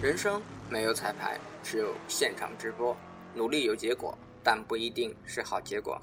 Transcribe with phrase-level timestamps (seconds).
[0.00, 0.40] 人生
[0.70, 2.96] 没有彩排，只有现场直播。
[3.34, 6.00] 努力有结果，但不一定是好结果。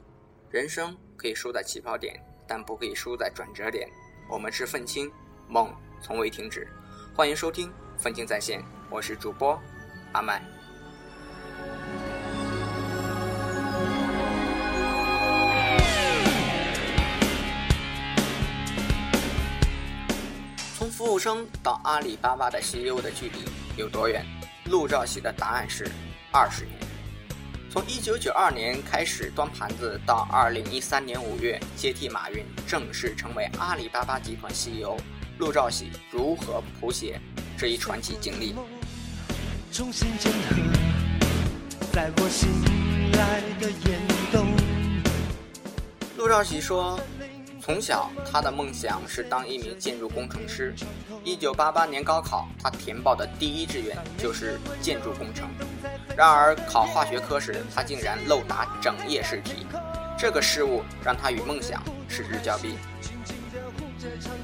[0.52, 2.14] 人生可以输在起跑点，
[2.46, 3.89] 但不可以输在转折点。
[4.29, 5.10] 我们是愤青，
[5.47, 6.68] 梦从未停止。
[7.16, 9.57] 欢迎收听愤青在线，我是主播
[10.12, 10.43] 阿麦。
[20.95, 23.39] 服务生到阿里巴巴的 CEO 的距离
[23.75, 24.25] 有多远？
[24.67, 25.91] 陆兆禧的答案是
[26.31, 26.79] 二十年。
[27.69, 34.95] 从1992年开始端盘子，到2013年5月接替马云正式成为阿里巴巴集团 CEO，
[35.38, 37.19] 陆兆禧如何谱写
[37.57, 38.55] 这一传奇经历？
[46.15, 46.97] 陆兆禧说。
[47.66, 50.71] 从小，他的梦想是当一名建筑工程师。
[51.23, 55.49] 一九八八年高考，他填报的第一志愿就是建筑工程。
[56.16, 59.66] 然而，考化学科时，他竟然漏答整页试题，
[60.16, 62.75] 这个失误让他与梦想失之交臂。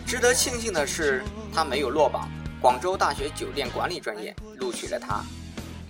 [0.04, 2.28] 值得庆幸的是，他没有落榜，
[2.60, 5.22] 广州大学酒店管理专业录取了他。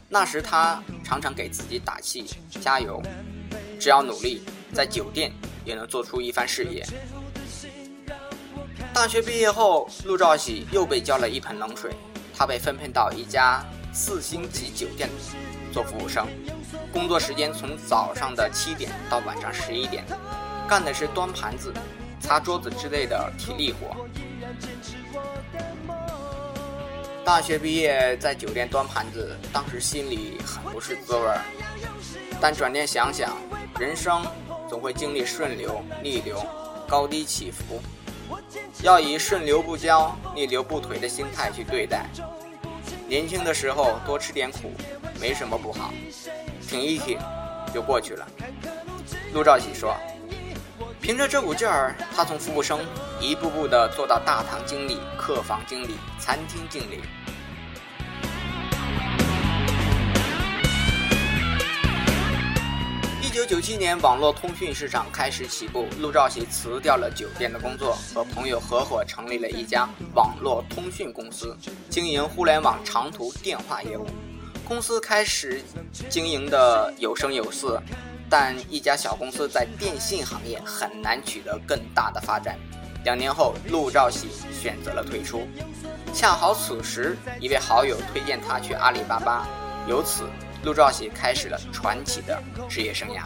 [0.09, 2.25] 那时，他常常给自己打气，
[2.59, 3.01] 加油，
[3.79, 4.41] 只要努力，
[4.73, 5.31] 在酒店
[5.65, 6.85] 也能做出一番事业。
[8.93, 11.91] 大学毕业后，陆兆禧又被浇了一盆冷水。
[12.37, 15.07] 他被分配到一家四星级酒店
[15.71, 16.27] 做服务生，
[16.91, 20.03] 工作时间从早上的七点到晚上十一点，
[20.67, 21.71] 干的是端盘子、
[22.19, 23.95] 擦桌子之类的体力活。
[27.23, 31.41] 大学毕业在酒店端盘子，当时心里很不是滋味儿。
[32.41, 33.37] 但转念想想，
[33.79, 34.25] 人生
[34.71, 36.41] 总会经历顺流、逆流、
[36.87, 37.81] 高低起伏。
[38.81, 42.05] 要以顺流不骄、逆流不颓的心态去对待。
[43.05, 44.71] 年轻的时候多吃点苦，
[45.19, 45.91] 没什么不好，
[46.69, 47.19] 挺一挺
[47.73, 48.25] 就过去了。
[49.33, 49.93] 陆兆禧说
[51.03, 52.79] ：“凭着这股劲儿，他从服务生
[53.19, 57.01] 一步步的做到大堂经理、客房经理、餐厅经理。”
[63.41, 71.57] 九九七年，网络通讯市场开始起步，陆兆禧辞掉了酒店的工作，和朋友合伙成立了一家网络通讯公司，
[71.89, 74.05] 经营互联网长途电话业务。
[74.63, 75.59] 公司开始
[76.07, 77.81] 经营的有声有色，
[78.29, 82.59] 但一家小公司在电信行业很难取得更大的发展。
[83.05, 85.47] 两年后，陆兆禧选择了退出。
[86.13, 89.47] 恰好此时，一位好友推荐他去阿里巴巴，
[89.87, 90.25] 由此。
[90.63, 93.23] 陆兆禧开始了传奇的职业生涯。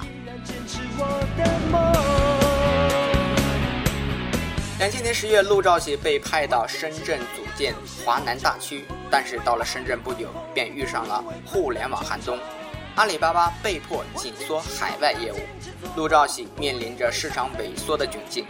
[4.79, 7.73] 两千年十月，陆兆禧被派到深圳组建
[8.05, 12.37] 华南大区，但是到了深圳不久，便遇上了互联网寒冬，
[12.95, 15.37] 阿里巴巴被迫紧缩海外业务，
[15.95, 18.45] 陆兆禧面临着市场萎缩的窘境。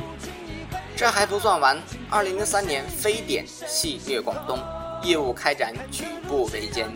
[0.96, 1.78] 这还不算完，
[2.10, 4.60] 二零零三年非典肆虐广东，
[5.04, 6.88] 业务开展举步维艰。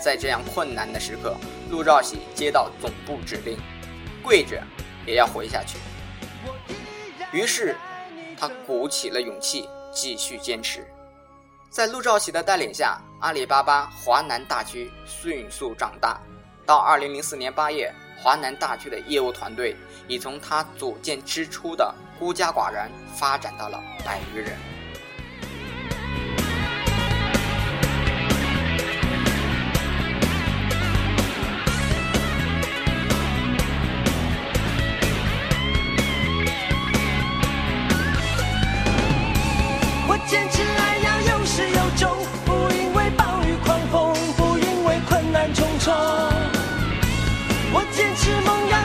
[0.00, 1.36] 在这样困难的时刻，
[1.70, 3.58] 陆兆禧接到总部指令，
[4.22, 4.62] 跪着
[5.06, 5.78] 也要活下去。
[7.32, 7.76] 于是，
[8.38, 10.86] 他鼓起了勇气，继续坚持。
[11.68, 16.18] 在陆兆禧的带领下，阿里巴巴华南大区迅速长大。
[16.66, 19.76] 到二零零四年八月，华南大区的业务团队
[20.08, 24.56] 已从他组建之初的孤家寡人，发展到了百余人。
[48.10, 48.79] 坚持梦想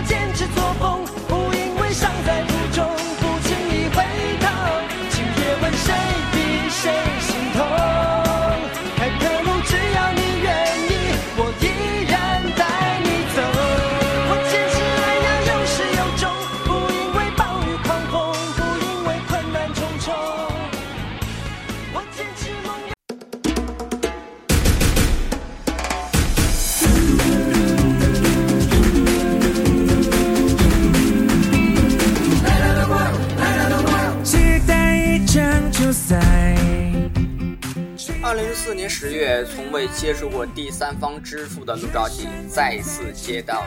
[38.88, 43.64] 十月，从未接触过第三方支付的陆兆禧再次接到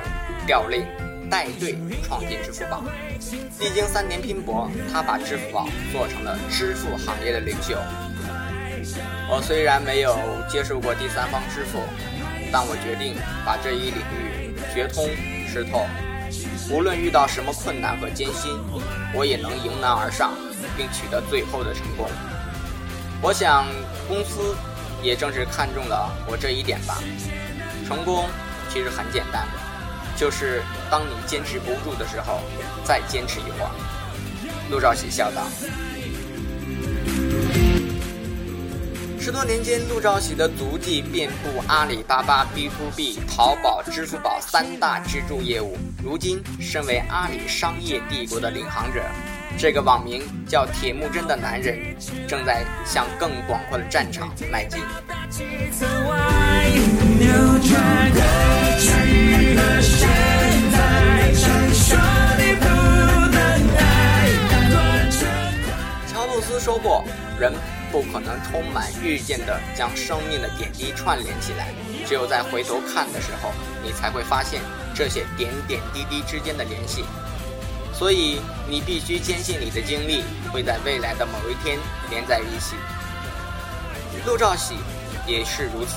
[0.47, 0.85] 调令，
[1.31, 2.85] 带队创建支付宝。
[3.61, 7.77] 历经三年拼搏，他把支付宝做成了支付行业的领袖。
[9.31, 10.17] 我虽然没有
[10.49, 11.81] 接受过第三方支付，
[12.53, 15.09] 但我决定把这一领域学通
[15.47, 15.87] 吃透。
[16.71, 18.53] 无论遇到什么困难和艰辛，
[19.15, 20.33] 我也能迎难而上，
[20.77, 22.09] 并取得最后的成功。
[23.21, 23.67] 我想，
[24.07, 24.55] 公司
[25.03, 26.99] 也正是看中了我这一点吧。
[27.87, 28.29] 成功
[28.73, 29.47] 其实很简单，
[30.17, 32.41] 就是当你坚持不住的时候，
[32.85, 33.71] 再坚持一会儿。
[34.71, 35.43] 陆兆禧笑道。
[39.21, 45.77] 十多年间，陆兆禧的足迹遍布阿里巴巴、B to B、淘宝、支付宝三大支柱业务。
[46.03, 49.03] 如今，身为阿里商业帝国的领航者，
[49.61, 51.77] 这个网名叫铁木真的男人，
[52.29, 54.81] 正在向更广阔的战场迈进。
[66.07, 67.05] 乔布斯说过
[67.41, 67.53] ：“人。”
[67.91, 71.69] 不可能充满预见的将生命的点滴串联起来，
[72.07, 73.51] 只有在回头看的时候，
[73.83, 74.61] 你才会发现
[74.95, 77.03] 这些点点滴滴之间的联系。
[77.99, 80.23] 所以你必须坚信你的经历
[80.53, 81.77] 会在未来的某一天
[82.11, 82.77] 连在一起。
[84.25, 84.77] 陆兆禧
[85.27, 85.97] 也是如此，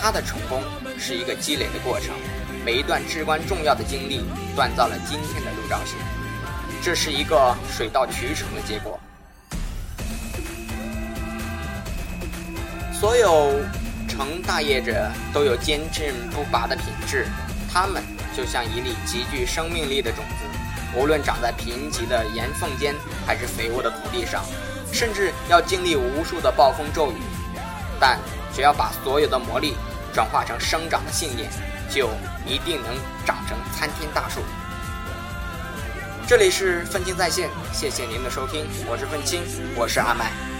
[0.00, 0.62] 他的成功
[0.98, 2.14] 是一个积累的过程，
[2.64, 4.24] 每一段至关重要的经历
[4.56, 5.94] 锻造了今天的陆兆禧，
[6.82, 8.98] 这是一个水到渠成的结果。
[12.98, 13.52] 所有
[14.08, 17.26] 成大业者都有坚韧不拔的品质，
[17.70, 18.02] 他们
[18.34, 20.55] 就像一粒极具生命力的种子，
[20.94, 22.94] 无论长在贫瘠的岩缝间，
[23.26, 24.44] 还是肥沃的土地上，
[24.92, 27.16] 甚至要经历无数的暴风骤雨，
[28.00, 28.18] 但
[28.54, 29.74] 只要把所有的魔力
[30.12, 31.50] 转化成生长的信念，
[31.90, 32.08] 就
[32.46, 32.94] 一定能
[33.26, 34.40] 长成参天大树。
[36.26, 39.42] 这里是愤青在线，谢谢您的收听，我是愤青，
[39.76, 40.55] 我是阿麦。